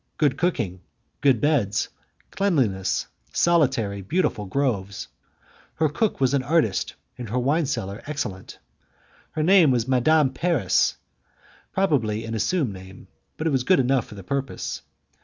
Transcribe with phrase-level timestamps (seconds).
[0.17, 0.81] Good cooking,
[1.21, 1.89] good beds,
[2.31, 5.07] cleanliness, solitary and beautiful groves.
[5.75, 8.57] Her cook was an artist, and her wine cellar excellent.
[9.33, 10.95] Her name was Madame Paris;
[11.71, 14.81] probably an assumed name, but it was good enough for the purpose.